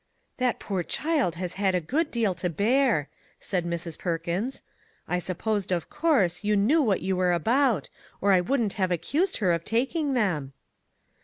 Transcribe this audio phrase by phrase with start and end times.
[0.37, 3.07] "That poor child has had a good deal to bear,"
[3.39, 3.99] said Mrs.
[3.99, 4.63] Perkins;"
[5.07, 8.89] I supposed, of course, you knew what you were about, or I should not have
[8.91, 10.53] accused her of taking them."